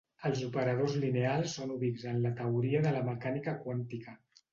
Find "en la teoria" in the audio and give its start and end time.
2.13-2.81